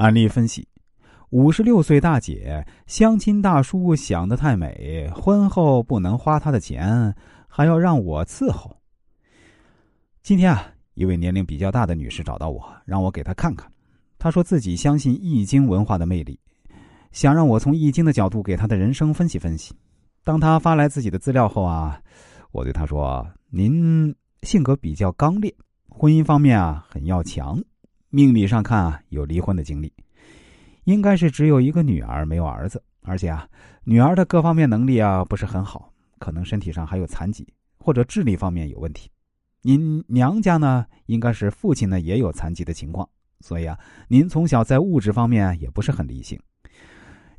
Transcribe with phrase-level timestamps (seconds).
[0.00, 0.66] 案例分析：
[1.28, 7.14] 五十六岁大姐相亲大叔想得太美，婚后不能花他的钱，
[7.46, 8.74] 还要让我伺候。
[10.22, 13.70] 今天啊，一位年龄比较大的女士找到我，让我给她看看。
[14.18, 16.40] 她说自己相信易经文化的魅力，
[17.12, 19.74] 想让我从易经的角度给她的人生分析分析。
[20.24, 22.00] 当她发来自己的资料后啊，
[22.52, 25.54] 我对她说：“您性格比较刚烈，
[25.90, 27.62] 婚姻方面啊很要强。”
[28.10, 29.92] 命理上看啊，有离婚的经历，
[30.84, 32.82] 应该是只有一个女儿，没有儿子。
[33.02, 33.48] 而且啊，
[33.84, 37.46] 女儿的各方面能力啊不是很好，可能身体上还有残疾，
[37.78, 39.08] 或者智力方面有问题。
[39.62, 43.08] 您娘家呢，应该是父亲呢也有残疾的情况，
[43.40, 43.78] 所以啊，
[44.08, 46.38] 您从小在物质方面也不是很理性。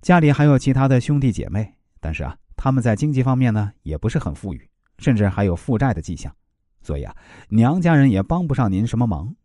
[0.01, 6.33] 家里还有其他的兄弟姐妹，但是啊，他们在经济方面呢也不是很富裕，甚至还有负债的迹象，
[6.81, 7.15] 所以啊，
[7.49, 9.35] 娘家人也帮不上您什么忙。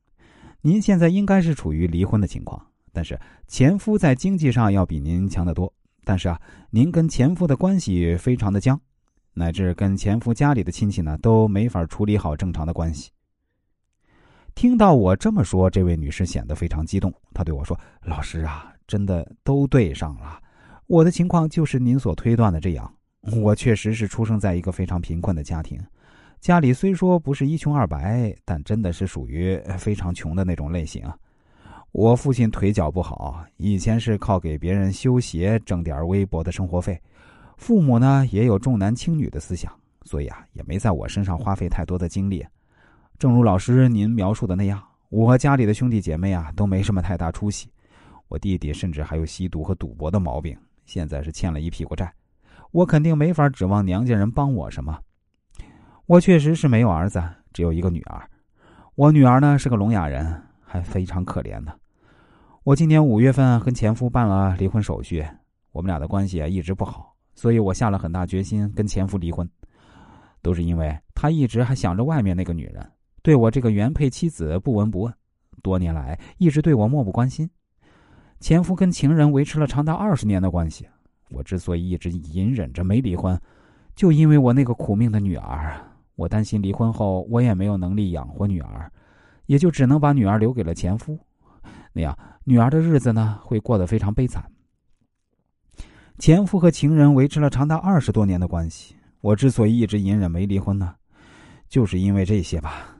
[0.66, 2.60] 您现在应该是处于离婚的情况，
[2.92, 3.16] 但是
[3.46, 5.72] 前夫在经济上要比您强得多。
[6.02, 8.80] 但是啊，您跟前夫的关系非常的僵，
[9.32, 13.12] 乃至跟前夫家里的亲戚呢都没法处理好正常的关系。
[14.56, 20.42] 听到我这么说，这位女士显得非常激动，她对我说：“老师啊，真的都对上了，
[20.88, 22.92] 我的情况就是您所推断的这样。
[23.40, 25.80] 我确实是出生在一个非常贫困的家庭。”
[26.46, 31.18] 家里虽说不是一穷二白，但真的是属于非常穷的那种类型啊。
[31.90, 36.96] 我父亲腿脚不好，以前是靠给别人修鞋挣点微薄的生活费。
[37.56, 39.72] 父母呢也有重男轻女的思想，
[40.04, 42.46] 所以啊也没在我身上花费太多的精力。
[43.18, 47.68] 正如老师您描述的那样，我和家里的兄弟姐妹啊都没什么太大出息。
[48.28, 52.08] 我弟弟甚至还有吸毒和赌博的毛病，现在是欠了一屁股债。
[52.70, 54.96] 我肯定没法指望娘家人帮我什么。
[56.06, 57.20] 我确实是没有儿子，
[57.52, 58.30] 只有一个女儿。
[58.94, 61.72] 我女儿呢是个聋哑人，还非常可怜呢。
[62.62, 65.26] 我今年五月份跟前夫办了离婚手续，
[65.72, 69.48] 我们俩的关系啊一直不好，所以我下了很大决心跟前夫离婚。
[70.42, 72.88] 都是因为他一直还想着外面那个女人，
[73.20, 75.12] 对我这个原配妻子不闻不问，
[75.60, 77.50] 多年来一直对我漠不关心。
[78.38, 80.86] 前夫跟情人维持了长达二十年的关系，
[81.30, 83.36] 我之所以一直隐忍着没离婚，
[83.96, 85.76] 就因为我那个苦命的女儿。
[86.16, 88.90] 我担心离婚后我也没有能力养活女儿，
[89.46, 91.18] 也就只能把女儿留给了前夫，
[91.92, 94.44] 那样女儿的日子呢会过得非常悲惨。
[96.18, 100.94] 前夫和情人维持了长达二十多年的关系，我之所以一直隐忍没离婚呢，
[101.68, 102.95] 就是因为这些吧。